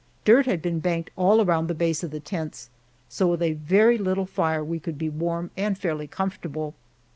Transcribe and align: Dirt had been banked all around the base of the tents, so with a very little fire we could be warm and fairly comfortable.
Dirt 0.25 0.47
had 0.47 0.63
been 0.63 0.79
banked 0.79 1.11
all 1.15 1.43
around 1.45 1.67
the 1.67 1.75
base 1.75 2.01
of 2.01 2.09
the 2.09 2.19
tents, 2.19 2.71
so 3.07 3.27
with 3.27 3.41
a 3.43 3.53
very 3.53 3.99
little 3.99 4.25
fire 4.25 4.63
we 4.63 4.79
could 4.79 4.97
be 4.97 5.09
warm 5.09 5.51
and 5.55 5.77
fairly 5.77 6.07
comfortable. 6.07 6.73